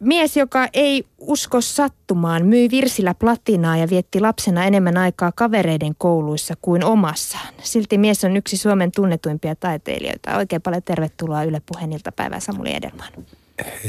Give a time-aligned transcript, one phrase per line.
[0.00, 6.54] Mies, joka ei usko sattumaan, myi virsillä platinaa ja vietti lapsena enemmän aikaa kavereiden kouluissa
[6.62, 7.54] kuin omassaan.
[7.62, 10.36] Silti mies on yksi Suomen tunnetuimpia taiteilijoita.
[10.36, 13.08] Oikein paljon tervetuloa Yle Puheen iltapäivään Samuli Edelman.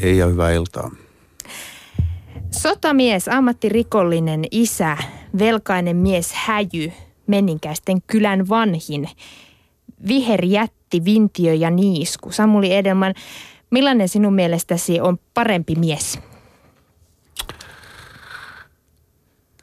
[0.01, 0.91] Hei ja hyvää iltaa.
[2.51, 4.97] Sotamies, ammattirikollinen isä,
[5.39, 6.91] velkainen mies Häjy,
[7.27, 9.09] Menninkäisten kylän vanhin,
[10.07, 12.31] viherjätti, vintiö ja niisku.
[12.31, 13.13] Samuli Edelman,
[13.71, 16.19] Millainen sinun mielestäsi on parempi mies?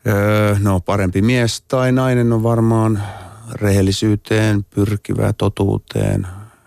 [0.07, 3.03] Öö, no parempi mies tai nainen on varmaan
[3.53, 6.27] rehellisyyteen, pyrkivää totuuteen,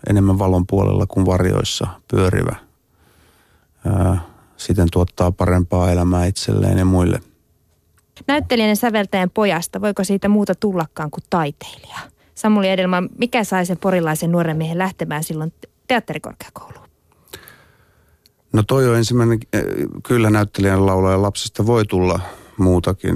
[0.10, 2.56] enemmän valon puolella kuin varjoissa pyörivä.
[3.86, 4.16] Öö,
[4.58, 7.20] siten tuottaa parempaa elämää itselleen ja muille.
[8.28, 11.98] Näyttelijän ja säveltäjän pojasta, voiko siitä muuta tullakaan kuin taiteilija?
[12.36, 15.54] Samuli Edelman, mikä sai sen porilaisen nuoren miehen lähtemään silloin
[15.88, 16.87] teatterikorkeakouluun?
[18.54, 19.64] No toi on ensimmäinen, eh,
[20.04, 22.20] kyllä näyttelijän laulajan lapsesta voi tulla
[22.58, 23.16] muutakin.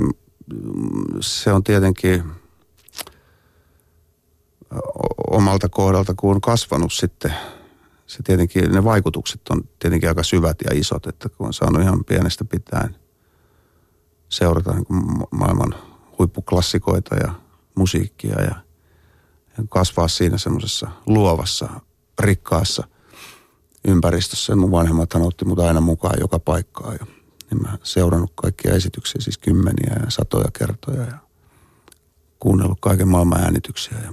[1.20, 2.24] Se on tietenkin
[5.32, 7.34] omalta kohdalta, kun on kasvanut sitten,
[8.08, 12.06] se tietenkin, ne vaikutukset on tietenkin aika syvät ja isot, että kun on saanut ihan
[12.06, 12.96] pienestä pitäen
[14.30, 14.86] seurata niin
[15.32, 15.76] maailman
[16.20, 17.34] huippuklassikoita ja
[17.76, 18.56] musiikkia ja,
[19.58, 21.70] ja kasvaa siinä semmoisessa luovassa,
[22.20, 22.88] rikkaassa–
[23.88, 24.56] ympäristössä.
[24.56, 26.98] Mun vanhemmat otti mut aina mukaan joka paikkaan.
[27.00, 27.06] Ja,
[27.52, 31.18] niin mä seurannut kaikkia esityksiä, siis kymmeniä ja satoja kertoja ja
[32.40, 34.12] kuunnellut kaiken maailman äänityksiä ja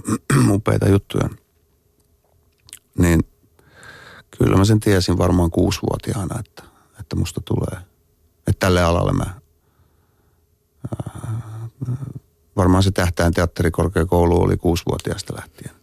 [0.55, 1.29] upeita juttuja.
[2.97, 3.23] Niin
[4.37, 6.63] kyllä mä sen tiesin varmaan kuusivuotiaana, että,
[6.99, 7.77] että musta tulee.
[8.47, 9.39] Että tälle alalle mä
[12.55, 15.78] varmaan se tähtäin teatterikorkeakoulu oli kuusivuotiaasta lähtien.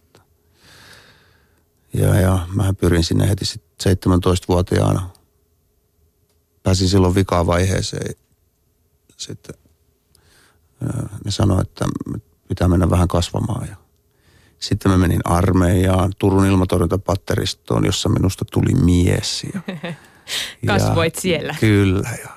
[1.93, 5.09] Ja, ja mä pyrin sinne heti sit 17-vuotiaana.
[6.63, 8.15] Pääsin silloin vikaan vaiheeseen.
[9.17, 9.55] Sitten
[11.25, 11.85] ne sanoi, että
[12.47, 13.67] pitää mennä vähän kasvamaan.
[13.67, 13.75] Ja
[14.59, 19.45] sitten mä menin armeijaan, Turun ilmatorjuntapatteristoon, jossa minusta tuli mies.
[19.53, 19.61] Ja,
[20.73, 21.55] Kasvoit ja, siellä.
[21.59, 22.09] Kyllä.
[22.23, 22.29] Ja,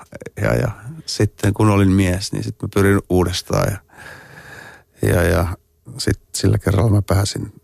[0.43, 0.71] ja, ja
[1.05, 3.71] sitten kun olin mies, niin sitten mä pyrin uudestaan.
[3.71, 3.79] Ja,
[5.09, 5.57] ja, ja
[5.97, 7.60] sitten sillä kerralla mä pääsin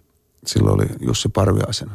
[0.47, 1.89] silloin oli Jussi Parviaisen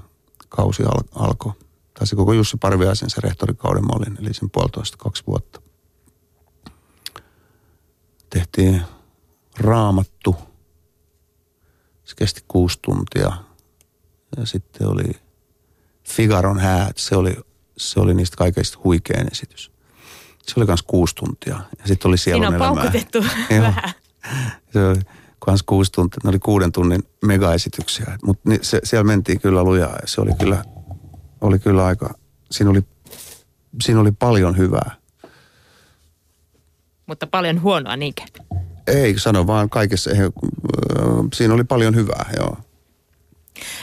[0.49, 1.53] kausi al- alkoi.
[1.95, 5.61] Tai se koko Jussi Parviaisen se rehtorikauden mä olin, eli sen puolitoista kaksi vuotta.
[8.31, 8.83] Tehtiin
[9.59, 10.37] raamattu.
[12.05, 13.33] Se kesti kuusi tuntia.
[14.37, 15.11] Ja sitten oli
[16.09, 16.99] Figaron häät.
[16.99, 17.37] Se oli,
[17.77, 19.73] se oli niistä kaikista huikein esitys.
[20.43, 21.61] Se oli myös kuusi tuntia.
[21.79, 23.19] Ja sitten oli siellä Siinä on paukutettu
[23.51, 23.93] vähän.
[24.73, 25.01] Se oli,
[25.45, 28.19] kans kuusi tuntia, ne oli kuuden tunnin megaesityksiä.
[28.25, 30.65] Mutta se, siellä mentiin kyllä lujaa ja se oli kyllä,
[31.41, 32.15] oli kyllä aika,
[32.51, 32.83] siinä oli,
[33.83, 34.91] siinä oli paljon hyvää.
[37.07, 38.23] Mutta paljon huonoa niinkö?
[38.87, 40.11] Ei, sano vaan kaikessa,
[41.35, 42.57] siinä oli paljon hyvää, joo.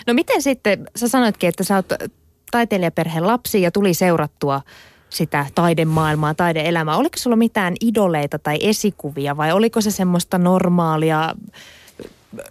[0.08, 1.86] No miten sitten, sä sanoitkin, että sä oot
[2.52, 4.62] taiteilijaperheen lapsi ja tuli seurattua
[5.10, 6.98] sitä taidemaailmaa, taideelämää.
[6.98, 11.36] Oliko sulla mitään idoleita tai esikuvia vai oliko se semmoista normaalia,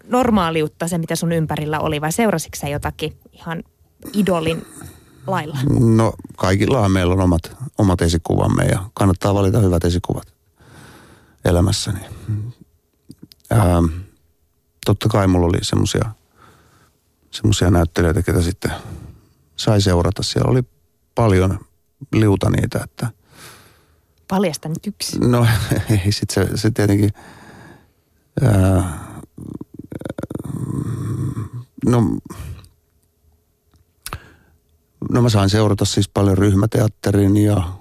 [0.09, 3.63] normaaliutta se, mitä sun ympärillä oli vai seurasitko sä jotakin ihan
[4.13, 4.67] idolin
[5.27, 5.59] lailla?
[5.97, 10.35] No kaikillahan meillä on omat, omat esikuvamme ja kannattaa valita hyvät esikuvat
[11.45, 12.01] elämässäni.
[13.51, 13.83] Ää,
[14.87, 16.11] totta kai mulla oli semmoisia
[17.31, 18.73] semmoisia näyttelijöitä, ketä sitten
[19.57, 20.23] sai seurata.
[20.23, 20.63] Siellä oli
[21.15, 21.59] paljon
[22.13, 23.09] liuta niitä, että...
[24.29, 25.19] Paljasta nyt yksi.
[25.19, 25.47] No
[25.91, 27.11] ei, sit se, se tietenkin...
[28.43, 28.99] Ää,
[31.87, 32.19] no,
[35.11, 37.73] no mä sain seurata siis paljon ryhmäteatterin ja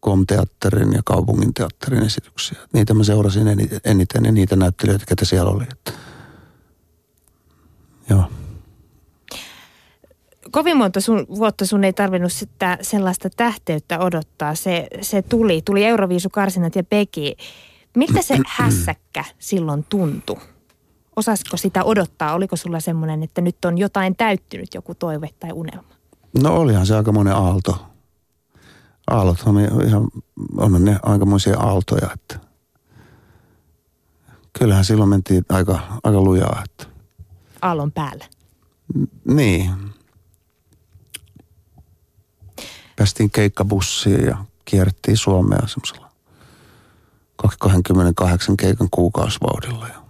[0.00, 2.58] komteatterin ja kaupungin teatterin esityksiä.
[2.72, 5.64] Niitä mä seurasin eniten, eniten ja niitä näyttelijöitä, ketä siellä oli.
[5.72, 5.92] Että.
[8.10, 8.30] Joo
[10.54, 14.54] kovin monta sun, vuotta sun ei tarvinnut sitä sellaista tähteyttä odottaa.
[14.54, 17.36] Se, se tuli, tuli Euroviisukarsinat ja Peki.
[17.96, 20.36] Miltä se hässäkkä silloin tuntui?
[21.16, 22.34] Osasko sitä odottaa?
[22.34, 25.94] Oliko sulla semmoinen, että nyt on jotain täyttynyt, joku toive tai unelma?
[26.42, 27.86] No olihan se aikamoinen aalto.
[29.10, 30.08] Aallot on ihan,
[30.56, 32.38] on ne aikamoisia aaltoja, että
[34.58, 36.62] kyllähän silloin mentiin aika, aika lujaa.
[36.64, 36.86] Että.
[37.62, 38.24] Aallon päällä.
[39.24, 39.70] Niin,
[42.96, 46.04] päästiin keikkabussiin ja kierrettiin Suomea semmoisella
[47.58, 49.88] 28 keikan kuukausivauhdilla.
[49.88, 50.02] Ja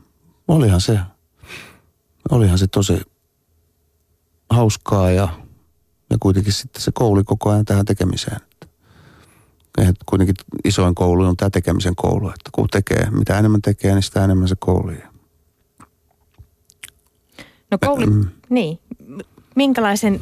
[0.48, 0.98] olihan se,
[2.30, 3.00] olihan se tosi
[4.50, 5.28] hauskaa ja,
[6.10, 8.40] ja kuitenkin sitten se kouli koko ajan tähän tekemiseen.
[10.06, 10.34] kuitenkin
[10.64, 14.48] isoin koulu on tämä tekemisen koulu, että kun tekee, mitä enemmän tekee, niin sitä enemmän
[14.48, 15.02] se koulii.
[17.70, 18.28] No kouli, mm.
[18.48, 18.78] niin.
[19.56, 20.20] Minkälaisen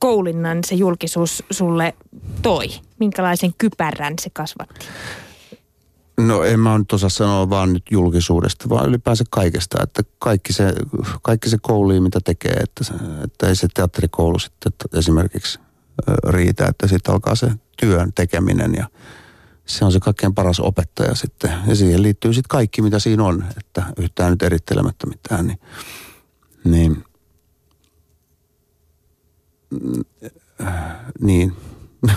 [0.00, 1.94] koulinnan se julkisuus sulle
[2.42, 2.68] toi?
[2.98, 4.86] Minkälaisen kypärän se kasvatti?
[6.26, 10.74] No en mä nyt osaa sanoa vaan nyt julkisuudesta, vaan ylipäänsä kaikesta, että kaikki se,
[11.22, 12.94] kaikki se kouli, mitä tekee, että, se,
[13.24, 15.58] että ei se teatterikoulu sitten esimerkiksi
[16.28, 18.86] riitä, että sitten alkaa se työn tekeminen ja
[19.66, 21.52] se on se kaikkein paras opettaja sitten.
[21.66, 25.60] Ja siihen liittyy sitten kaikki, mitä siinä on, että yhtään nyt erittelemättä mitään, niin,
[26.64, 27.04] niin,
[31.20, 31.52] niin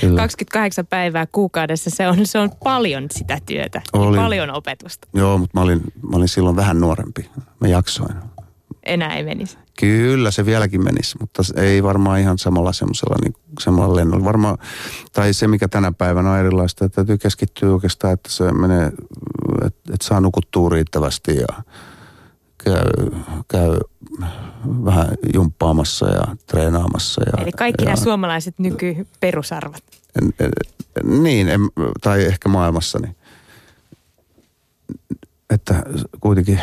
[0.00, 0.16] Kyllä.
[0.20, 4.16] 28 päivää kuukaudessa, se on, se on paljon sitä työtä, Oli.
[4.16, 5.08] paljon opetusta.
[5.14, 7.30] Joo, mutta mä olin, mä olin silloin vähän nuorempi.
[7.60, 8.14] Mä jaksoin.
[8.86, 9.58] Enää ei menisi.
[9.80, 14.24] Kyllä se vieläkin menisi, mutta ei varmaan ihan samalla semmoisella niin, samalla lennolla.
[14.24, 14.58] Varmaan,
[15.12, 18.86] tai se mikä tänä päivänä on erilaista, että täytyy keskittyä oikeastaan, että se menee,
[19.66, 21.62] että, että saa nukuttua riittävästi ja
[22.66, 23.78] käy, käy
[24.84, 27.22] vähän jumppaamassa ja treenaamassa.
[27.26, 29.82] Ja, Eli kaikki ja, nämä suomalaiset nykyperusarvot.
[30.22, 30.50] En, en,
[31.22, 31.60] niin, en,
[32.00, 33.16] tai ehkä maailmassani.
[35.50, 35.82] Että
[36.20, 36.60] kuitenkin,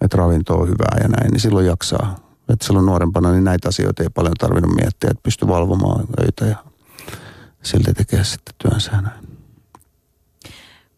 [0.00, 2.16] että ravinto on hyvää ja näin, niin silloin jaksaa.
[2.48, 6.56] Että silloin nuorempana niin näitä asioita ei paljon tarvinnut miettiä, että pystyy valvomaan öitä ja
[7.62, 9.25] silti tekee sitten työnsä näin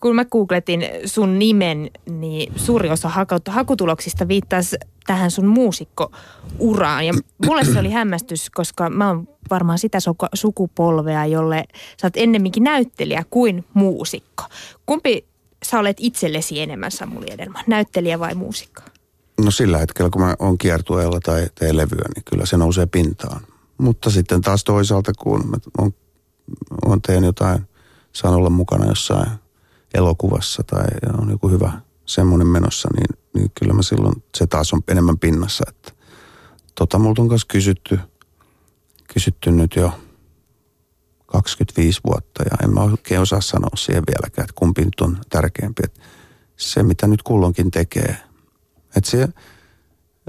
[0.01, 3.11] kun mä googletin sun nimen, niin suuri osa
[3.49, 7.07] hakutuloksista viittasi tähän sun muusikkouraan.
[7.07, 7.13] Ja
[7.47, 9.99] mulle se oli hämmästys, koska mä oon varmaan sitä
[10.35, 11.65] sukupolvea, jolle
[12.01, 14.45] sä oot ennemminkin näyttelijä kuin muusikko.
[14.87, 15.27] Kumpi
[15.65, 18.83] sä olet itsellesi enemmän, Samuli Edelman, näyttelijä vai muusikko?
[19.45, 23.41] No sillä hetkellä, kun mä oon kiertueella tai teen levyä, niin kyllä se nousee pintaan.
[23.79, 25.95] Mutta sitten taas toisaalta, kun mä oon,
[26.85, 27.69] oon teen jotain,
[28.13, 29.31] saan olla mukana jossain–
[29.95, 30.87] elokuvassa tai
[31.19, 31.73] on joku hyvä
[32.07, 35.65] semmoinen menossa, niin, niin kyllä mä silloin, se taas on enemmän pinnassa.
[35.69, 35.93] Että,
[36.75, 37.99] tota multa on kanssa kysytty,
[39.13, 39.93] kysytty nyt jo
[41.27, 45.83] 25 vuotta ja en mä oikein osaa sanoa siihen vieläkään, että kumpi nyt on tärkeämpi.
[45.85, 46.01] Että
[46.57, 48.17] se, mitä nyt kullonkin tekee.
[48.97, 49.29] Että se,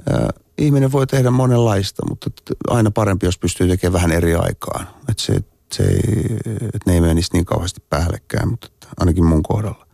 [0.10, 2.30] ää, ihminen voi tehdä monenlaista, mutta
[2.68, 4.88] aina parempi, jos pystyy tekemään vähän eri aikaan.
[5.10, 9.88] Että se, se ei, että ne ei menisi niin kauheasti päällekkäin, mutta ainakin mun kohdalla.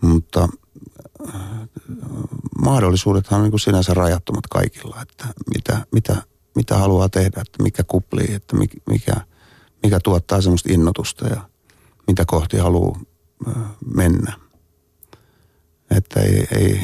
[0.00, 0.48] Mutta
[1.34, 1.40] äh,
[2.62, 6.22] mahdollisuudethan on niin kuin sinänsä rajattomat kaikilla, että mitä, mitä,
[6.54, 8.56] mitä haluaa tehdä, että mikä kuplii, että
[8.90, 9.14] mikä,
[9.82, 11.48] mikä tuottaa semmoista innotusta ja
[12.06, 13.00] mitä kohti haluaa
[13.48, 13.54] äh,
[13.94, 14.32] mennä.
[15.90, 16.80] Että ei, ei,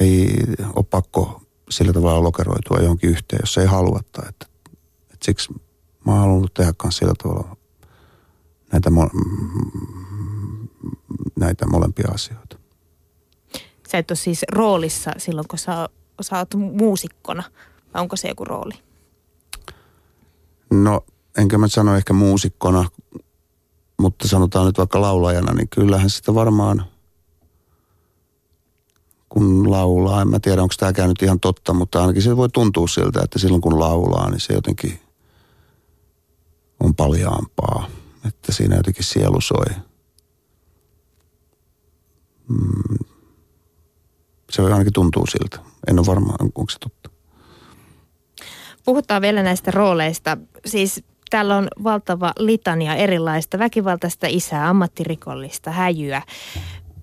[0.00, 0.28] ei
[0.74, 4.00] ole pakko sillä tavalla lokeroitua johonkin yhteen, jos ei halua.
[4.00, 4.46] Että, että
[5.22, 5.52] siksi
[6.06, 7.56] mä oon halunnut tehdä sillä tavalla
[8.72, 8.90] näitä,
[11.38, 12.58] näitä molempia asioita.
[13.90, 15.88] Sä et ole siis roolissa silloin, kun sä,
[16.20, 17.42] sä oot muusikkona,
[17.94, 18.74] vai onko se joku rooli?
[20.70, 21.04] No,
[21.38, 22.84] enkä mä sano ehkä muusikkona,
[24.00, 26.84] mutta sanotaan nyt vaikka laulajana, niin kyllähän sitä varmaan,
[29.28, 32.88] kun laulaa, en mä tiedä onko tämä käynyt ihan totta, mutta ainakin se voi tuntua
[32.88, 35.00] siltä, että silloin kun laulaa, niin se jotenkin
[36.80, 37.86] on paljaampaa
[38.28, 39.74] että siinä jotenkin sielu soi.
[42.48, 42.98] Mm.
[44.50, 45.58] Se ainakin tuntuu siltä.
[45.88, 47.10] En ole varma, onko se totta.
[48.84, 50.36] Puhutaan vielä näistä rooleista.
[50.66, 56.22] Siis täällä on valtava litania erilaista väkivaltaista isää, ammattirikollista, häjyä.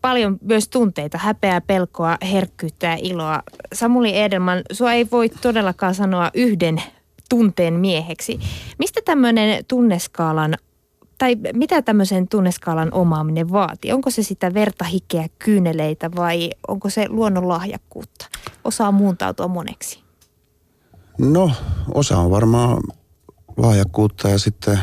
[0.02, 3.44] Paljon myös tunteita, häpeää, pelkoa, herkkyyttä ja iloa.
[3.74, 6.82] Samuli Edelman, sua ei voi todellakaan sanoa yhden
[7.30, 8.40] tunteen mieheksi.
[8.80, 10.58] Mistä tämmöinen tunneskaalan
[11.18, 13.92] tai mitä tämmöisen tunneskaalan omaaminen vaatii?
[13.92, 18.26] Onko se sitä verta, hikeä, kyyneleitä vai onko se luonnon lahjakkuutta?
[18.64, 20.04] Osaa muuntautua moneksi?
[21.18, 21.52] No,
[21.94, 22.84] osa on varmaan
[23.58, 24.80] lahjakkuutta ja sitten,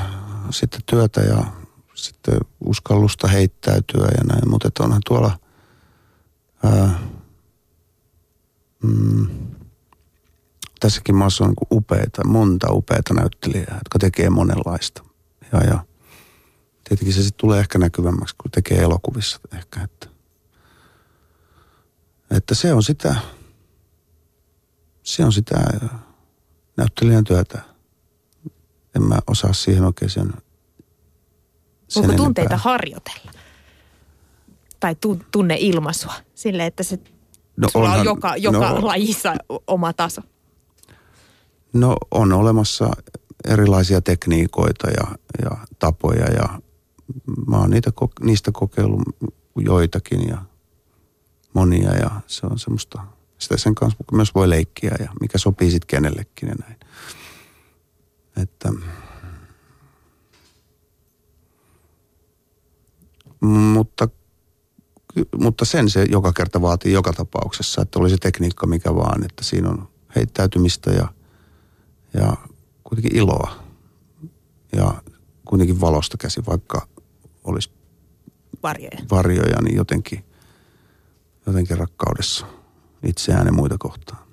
[0.50, 1.44] sitten työtä ja
[1.94, 4.48] sitten uskallusta heittäytyä ja näin.
[4.48, 5.38] Mutta onhan tuolla
[6.64, 6.98] ää,
[8.82, 9.26] mm,
[10.80, 15.04] tässäkin maassa on niin upeita, monta upeita näyttelijää, jotka tekee monenlaista.
[15.52, 15.84] Ja, ja
[16.88, 20.06] tietenkin se sitten tulee ehkä näkyvämmäksi, kun tekee elokuvissa ehkä, että,
[22.30, 23.16] että se on sitä,
[25.02, 25.54] se on sitä
[26.76, 27.60] näyttelijän työtä.
[28.96, 30.32] En mä osaa siihen oikein sen,
[31.88, 32.72] sen Onko tunteita enempää.
[32.72, 33.32] harjoitella?
[34.80, 34.96] Tai
[35.30, 36.98] tunne ilmaisua sille, että se
[37.56, 39.34] no sulla onhan, on joka, joka no, lajissa
[39.66, 40.22] oma taso?
[41.72, 42.90] No on olemassa
[43.48, 46.60] erilaisia tekniikoita ja, ja tapoja ja
[47.46, 49.02] mä oon niitä, niistä kokeillut
[49.56, 50.38] joitakin ja
[51.52, 53.02] monia ja se on semmoista,
[53.38, 56.76] sitä sen kanssa myös voi leikkiä ja mikä sopii sitten kenellekin ja näin.
[58.36, 58.72] Että,
[63.40, 64.08] mutta,
[65.38, 69.44] mutta sen se joka kerta vaatii joka tapauksessa, että oli se tekniikka mikä vaan, että
[69.44, 71.08] siinä on heittäytymistä ja,
[72.14, 72.36] ja
[72.84, 73.56] kuitenkin iloa
[74.76, 75.02] ja
[75.44, 76.88] kuitenkin valosta käsi, vaikka
[77.44, 77.70] olisi
[78.62, 80.24] varjoja, varjoja niin jotenkin,
[81.46, 82.46] jotenkin rakkaudessa
[83.02, 84.24] itseään ja muita kohtaan.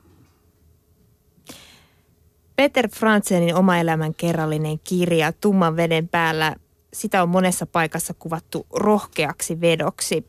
[2.56, 6.56] Peter Franzenin oma elämän kerrallinen kirja Tumman veden päällä,
[6.94, 10.28] sitä on monessa paikassa kuvattu rohkeaksi vedoksi.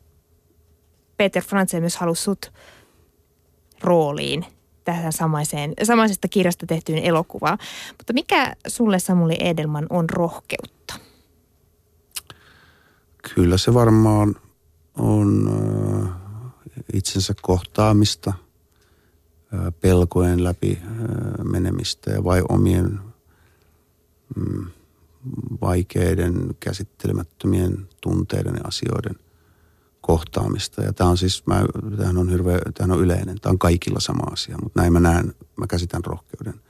[1.17, 2.51] Peter Franzen myös halusi sut
[3.81, 4.45] rooliin
[4.83, 7.57] tähän samaiseen, samaisesta kirjasta tehtyyn elokuvaan.
[7.97, 10.82] Mutta mikä sulle Samuli Edelman on rohkeutta?
[13.35, 14.35] Kyllä se varmaan
[14.97, 15.49] on
[16.03, 16.09] äh,
[16.93, 18.33] itsensä kohtaamista,
[19.53, 20.89] äh, pelkojen läpi äh,
[21.43, 22.99] menemistä ja vai omien
[24.35, 24.65] mm,
[25.61, 29.15] vaikeiden, käsittelemättömien tunteiden ja asioiden
[30.01, 30.81] kohtaamista.
[30.81, 31.65] Ja tämä on siis, mä,
[31.97, 35.33] tämähän on hirveä, tämähän on yleinen, tämä on kaikilla sama asia, mutta näin mä näen,
[35.55, 36.61] mä käsitän rohkeuden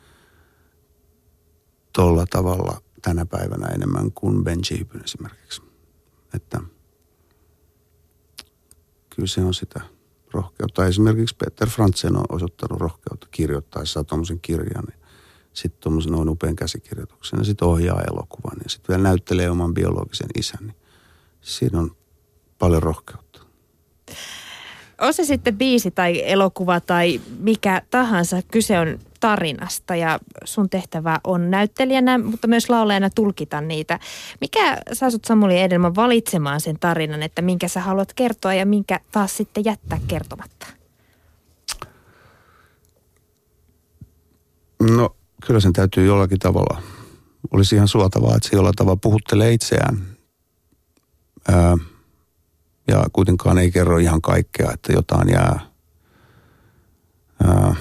[1.93, 5.72] tuolla tavalla tänä päivänä enemmän kuin Benji Hypyn esimerkiksi.
[6.33, 6.59] Että
[9.09, 9.81] kyllä se on sitä
[10.31, 10.85] rohkeutta.
[10.85, 14.83] Esimerkiksi Peter Frantzen on osoittanut rohkeutta kirjoittaessa tuommoisen kirjan.
[14.83, 14.99] Niin
[15.53, 20.29] sitten tuommoisen noin upean käsikirjoituksen ja sitten ohjaa elokuvan ja sitten vielä näyttelee oman biologisen
[20.37, 20.67] isän.
[20.67, 20.75] Niin
[21.41, 21.95] siinä on
[22.59, 23.41] paljon rohkeutta.
[25.01, 31.19] On se sitten biisi tai elokuva tai mikä tahansa, kyse on tarinasta ja sun tehtävä
[31.23, 33.99] on näyttelijänä, mutta myös laulajana tulkita niitä.
[34.41, 38.99] Mikä saa sut Samuli Edelman valitsemaan sen tarinan, että minkä sä haluat kertoa ja minkä
[39.11, 40.67] taas sitten jättää kertomatta?
[44.81, 45.15] No
[45.45, 46.81] kyllä sen täytyy jollakin tavalla,
[47.51, 49.97] olisi ihan suotavaa, että se jollain tavalla puhuttelee itseään.
[51.47, 51.77] Ää,
[52.87, 55.59] ja kuitenkaan ei kerro ihan kaikkea, että jotain jää
[57.43, 57.75] ää,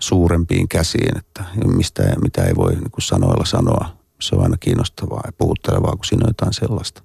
[0.00, 3.96] suurempiin käsiin, että mistä, mitä ei voi niin kuin sanoilla sanoa.
[4.20, 7.02] Se on aina kiinnostavaa ja puhuttelevaa, kun siinä on jotain sellaista.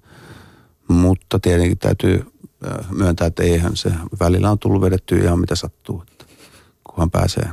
[0.88, 2.26] Mutta tietenkin täytyy
[2.90, 6.02] myöntää, että eihän se välillä on tullut vedetty ihan mitä sattuu.
[6.02, 6.24] Että
[6.84, 7.50] kunhan pääsee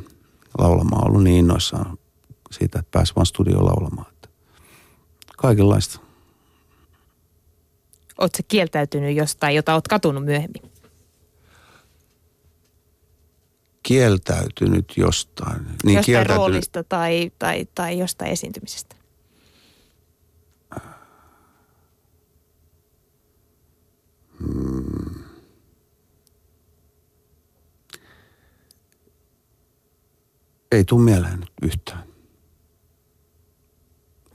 [0.57, 1.97] laulamaan, on ollut niin innoissaan
[2.51, 4.07] siitä, että pääsee vaan studioon laulamaan.
[4.13, 4.29] Että
[5.37, 5.99] kaikenlaista.
[8.17, 10.72] Oletko kieltäytynyt jostain, jota olet katunut myöhemmin?
[13.83, 15.65] Kieltäytynyt jostain.
[15.65, 16.37] Niin jostain kieltäytynyt...
[16.37, 18.95] roolista tai, tai, tai jostain esiintymisestä?
[24.39, 25.23] Hmm.
[30.71, 32.03] Ei tule mieleen nyt yhtään.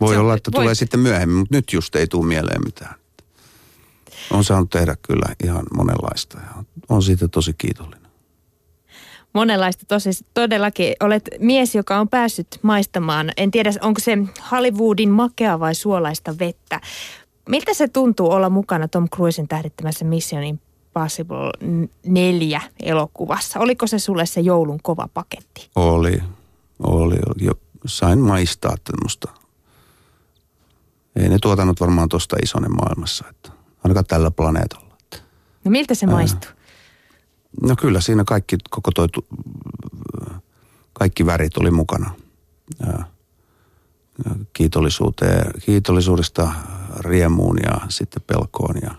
[0.00, 0.62] Voi Se olla, että voi...
[0.62, 2.94] tulee sitten myöhemmin, mutta nyt just ei tule mieleen mitään
[4.30, 8.07] on saanut tehdä kyllä ihan monenlaista ja on siitä tosi kiitollinen.
[9.32, 10.94] Monenlaista tosi, todellakin.
[11.00, 14.18] Olet mies, joka on päässyt maistamaan, en tiedä onko se
[14.50, 16.80] Hollywoodin makea vai suolaista vettä.
[17.48, 21.50] Miltä se tuntuu olla mukana Tom Cruisen tähdittämässä Mission Impossible
[22.06, 23.60] 4 elokuvassa?
[23.60, 25.70] Oliko se sulle se joulun kova paketti?
[25.76, 26.22] Oli,
[26.82, 27.14] oli.
[27.14, 27.46] oli.
[27.46, 27.52] Jo,
[27.86, 29.28] sain maistaa tämmöistä.
[31.16, 33.50] Ei ne tuotannut varmaan tuosta isonen maailmassa, että
[33.84, 34.88] ainakaan tällä planeetalla.
[35.64, 36.50] No miltä se maistuu?
[37.62, 39.06] No kyllä siinä kaikki, koko toi,
[40.92, 42.10] kaikki värit oli mukana.
[44.52, 46.52] Kiitollisuuteen, kiitollisuudesta
[47.00, 48.94] riemuun ja sitten pelkoon ja,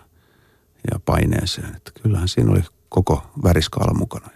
[0.90, 1.76] ja paineeseen.
[1.76, 4.28] Että kyllähän siinä oli koko väriskaala mukana.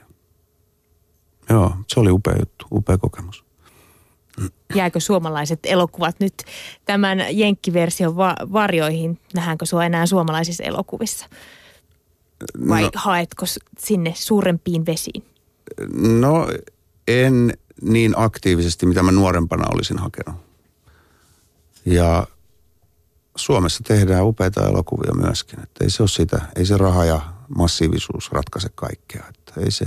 [1.50, 3.44] Joo, se oli upea juttu, upea kokemus
[4.74, 6.34] jääkö suomalaiset elokuvat nyt
[6.84, 9.18] tämän jenkkiversion va- varjoihin?
[9.34, 11.26] Nähdäänkö sua enää suomalaisissa elokuvissa?
[12.68, 13.46] Vai no, haetko
[13.78, 15.24] sinne suurempiin vesiin?
[16.20, 16.48] No
[17.08, 20.40] en niin aktiivisesti, mitä mä nuorempana olisin hakenut.
[21.86, 22.26] Ja
[23.36, 25.60] Suomessa tehdään upeita elokuvia myöskin.
[25.62, 27.20] Että ei se ole sitä, ei se raha ja
[27.56, 29.24] massiivisuus ratkaise kaikkea.
[29.28, 29.84] Että ei se,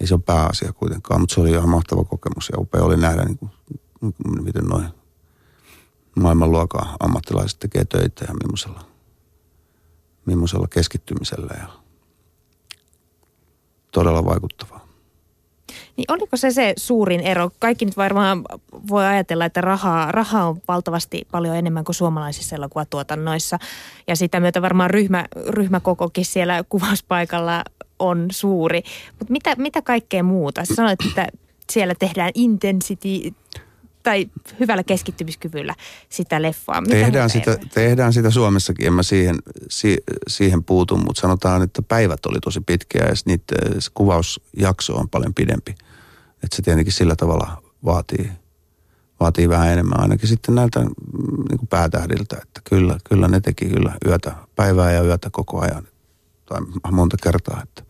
[0.00, 3.24] ei se ole pääasia kuitenkaan, mutta se oli ihan mahtava kokemus ja upea oli nähdä,
[3.24, 3.50] niin kuin,
[4.44, 4.88] miten noin
[6.20, 8.86] maailmanluokan ammattilaiset tekee töitä ja millaisella,
[10.26, 11.68] millaisella keskittymisellä ja
[13.90, 14.84] todella vaikuttavaa.
[15.96, 17.50] Niin oliko se se suurin ero?
[17.58, 18.42] Kaikki nyt varmaan
[18.88, 23.58] voi ajatella, että rahaa, rahaa on valtavasti paljon enemmän kuin suomalaisissa elokuvatuotannoissa.
[24.06, 27.64] Ja sitä myötä varmaan ryhmä, ryhmäkokokin siellä kuvauspaikalla
[27.98, 28.82] on suuri.
[29.18, 30.64] Mutta mitä, mitä kaikkea muuta?
[30.64, 31.26] Sanoit, että
[31.72, 33.34] siellä tehdään intensity
[34.04, 34.30] tai
[34.60, 35.74] hyvällä keskittymiskyvyllä
[36.08, 36.80] sitä leffaa.
[36.80, 39.36] Mitä tehdään sitä, tehdään sitä Suomessakin, en mä siihen,
[39.70, 39.96] si,
[40.28, 45.34] siihen puutu, mutta sanotaan, että päivät oli tosi pitkiä ja niitä, se kuvausjakso on paljon
[45.34, 45.74] pidempi.
[46.42, 48.32] Että se tietenkin sillä tavalla vaatii,
[49.20, 50.90] vaatii vähän enemmän ainakin sitten näiltä mm,
[51.50, 55.88] niin kuin päätähdiltä, että kyllä, kyllä ne teki kyllä yötä, päivää ja yötä koko ajan
[56.46, 56.60] tai
[56.92, 57.82] monta kertaa, että,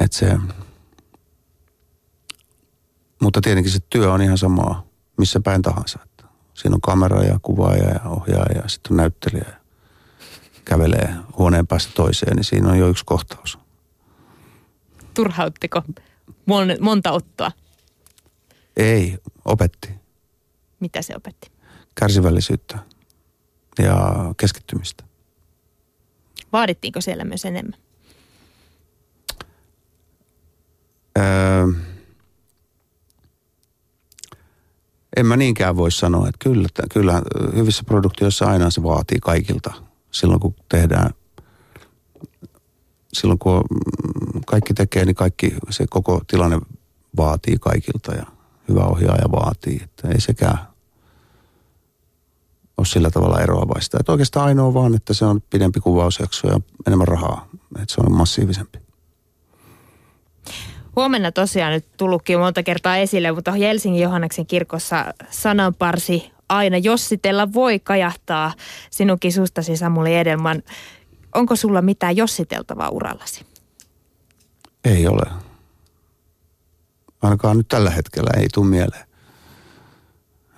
[0.00, 0.36] että se,
[3.22, 4.86] mutta tietenkin se työ on ihan samaa
[5.18, 5.98] missä päin tahansa.
[6.04, 9.56] Että siinä on kamera ja kuvaaja ja ohjaaja ja sitten on näyttelijä ja
[10.64, 13.58] kävelee huoneen päästä toiseen, niin siinä on jo yksi kohtaus.
[15.14, 15.82] Turhauttiko
[16.80, 17.52] monta ottoa?
[18.76, 19.88] Ei, opetti.
[20.80, 21.50] Mitä se opetti?
[21.94, 22.78] Kärsivällisyyttä
[23.78, 25.04] ja keskittymistä.
[26.52, 27.80] Vaadittiinko siellä myös enemmän?
[31.18, 31.66] Öö,
[35.16, 37.22] en mä niinkään voi sanoa, että kyllä, kyllä
[37.54, 39.72] hyvissä produktioissa aina se vaatii kaikilta.
[40.10, 41.10] Silloin kun tehdään,
[43.12, 43.62] silloin kun
[44.46, 46.60] kaikki tekee, niin kaikki se koko tilanne
[47.16, 48.26] vaatii kaikilta ja
[48.68, 49.80] hyvä ohjaaja vaatii.
[49.84, 50.58] Että ei sekään
[52.78, 53.96] ole sillä tavalla eroavaista.
[54.00, 57.48] Että oikeastaan ainoa vaan, että se on pidempi kuvausjakso ja enemmän rahaa.
[57.82, 58.78] Että se on massiivisempi.
[60.96, 67.78] Huomenna tosiaan nyt tullutkin monta kertaa esille, mutta Helsingin Johanneksen kirkossa sananparsi aina jossitella voi
[67.78, 68.52] kajahtaa
[68.90, 70.62] sinunkin sustasi Samuli Edelman.
[71.34, 73.46] Onko sulla mitään jossiteltavaa urallasi?
[74.84, 75.30] Ei ole.
[77.22, 79.06] Ainakaan nyt tällä hetkellä ei tule mieleen.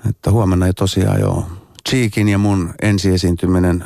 [0.08, 1.46] Että huomenna ei tosiaan joo.
[1.88, 3.84] Cheekin ja mun ensiesiintyminen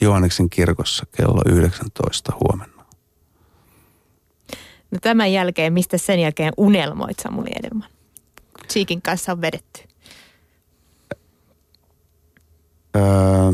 [0.00, 2.75] Johanneksen kirkossa kello 19 huomenna.
[4.96, 7.88] No tämän jälkeen, mistä sen jälkeen unelmoit Samuli Edelman?
[8.72, 9.82] Cheekin kanssa on vedetty.
[12.96, 13.52] Öö.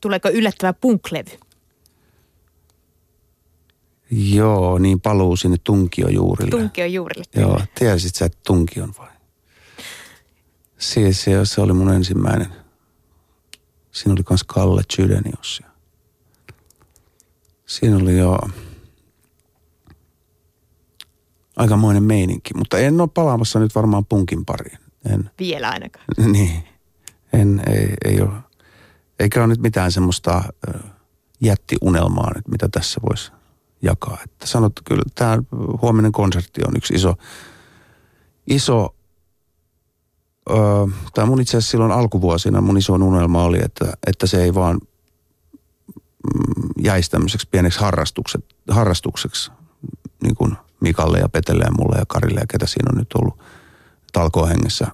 [0.00, 1.30] Tuleeko yllättävä punklevy?
[4.10, 6.50] Joo, niin paluu sinne Tunkiojuurille.
[6.50, 7.24] Tunkiojuurille.
[7.34, 9.10] Joo, tiesit sä, että Tunkion vai?
[10.78, 12.48] Siis se, se oli mun ensimmäinen.
[13.92, 15.62] Siinä oli myös Kalle Chydenius.
[17.66, 18.38] Siinä oli jo
[21.60, 22.54] aikamoinen meininki.
[22.54, 24.78] Mutta en ole palaamassa nyt varmaan punkin pariin.
[25.12, 25.30] En.
[25.38, 26.04] Vielä ainakaan.
[26.32, 26.62] niin.
[27.32, 28.32] En, ei, ei ole.
[29.18, 30.42] Eikä ole nyt mitään semmoista
[31.40, 33.32] jättiunelmaa nyt, mitä tässä voisi
[33.82, 34.18] jakaa.
[34.24, 35.38] Että sanot, kyllä tämä
[35.82, 37.14] huominen konsertti on yksi iso,
[38.46, 38.94] iso
[40.50, 40.54] ö,
[41.14, 44.74] tai mun itse asiassa silloin alkuvuosina mun iso unelma oli, että, että se ei vaan
[46.34, 47.80] mm, jäisi tämmöiseksi pieneksi
[48.68, 49.50] harrastukseksi,
[50.22, 53.42] niin kuin– Mikalle ja Petelle ja mulle ja Karille ja ketä siinä on nyt ollut
[54.12, 54.86] talkohengessä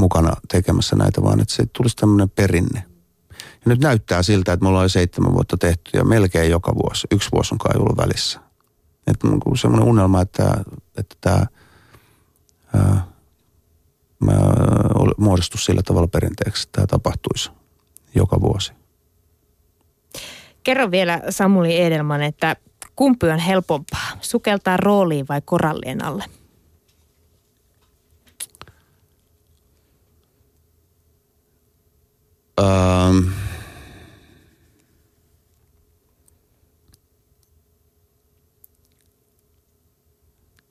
[0.00, 2.84] mukana tekemässä näitä, vaan että se tulisi tämmöinen perinne.
[3.30, 7.06] Ja nyt näyttää siltä, että me ollaan jo seitsemän vuotta tehty ja melkein joka vuosi.
[7.10, 8.40] Yksi vuosi on kai ollut välissä.
[9.06, 10.64] Että on semmoinen unelma, että,
[10.96, 11.46] että tämä
[12.74, 13.06] ää,
[15.16, 17.50] muodostus sillä tavalla perinteeksi, että tämä tapahtuisi
[18.14, 18.72] joka vuosi.
[20.64, 22.56] Kerro vielä Samuli Edelman, että
[22.96, 26.24] Kumpi on helpompaa, sukeltaa rooliin vai korallien alle?
[32.60, 33.32] Ähm.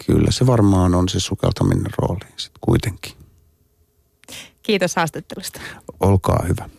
[0.05, 3.13] Kyllä se varmaan on se sukeltaminen rooliin sitten kuitenkin.
[4.63, 5.61] Kiitos haastattelusta.
[5.99, 6.69] Olkaa hyvä.